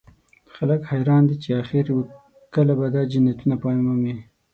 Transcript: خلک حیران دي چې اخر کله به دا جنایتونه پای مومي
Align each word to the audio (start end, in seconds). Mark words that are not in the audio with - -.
خلک 0.55 0.81
حیران 0.91 1.21
دي 1.29 1.35
چې 1.43 1.49
اخر 1.61 1.85
کله 2.55 2.73
به 2.79 2.85
دا 2.95 3.01
جنایتونه 3.11 3.55
پای 3.63 3.75
مومي 3.85 4.15